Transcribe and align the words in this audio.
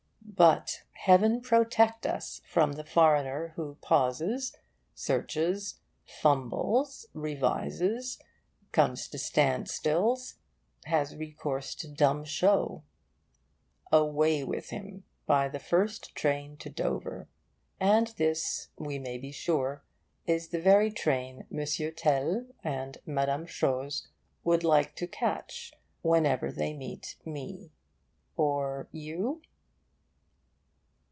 But 0.33 0.83
heaven 0.93 1.39
protect 1.41 2.07
us 2.07 2.41
from 2.47 2.71
the 2.71 2.83
foreigner 2.83 3.53
who 3.57 3.75
pauses, 3.79 4.55
searches, 4.95 5.75
fumbles, 6.03 7.05
revises, 7.13 8.17
comes 8.71 9.07
to 9.09 9.19
standstills, 9.19 10.37
has 10.85 11.15
recourse 11.15 11.75
to 11.75 11.87
dumb 11.87 12.23
show! 12.23 12.81
Away 13.91 14.43
with 14.43 14.69
him, 14.71 15.03
by 15.27 15.47
the 15.47 15.59
first 15.59 16.15
train 16.15 16.57
to 16.57 16.71
Dover! 16.71 17.27
And 17.79 18.07
this, 18.17 18.69
we 18.79 18.97
may 18.97 19.19
be 19.19 19.31
sure, 19.31 19.83
is 20.25 20.47
the 20.47 20.61
very 20.61 20.89
train 20.89 21.45
M. 21.55 21.93
Tel 21.95 22.47
and 22.63 22.97
Mme. 23.05 23.45
Chose 23.45 24.07
would 24.43 24.63
like 24.63 24.95
to 24.95 25.05
catch 25.05 25.71
whenever 26.01 26.51
they 26.51 26.73
meet 26.73 27.17
me 27.23 27.69
or 28.35 28.87
you? 28.91 29.43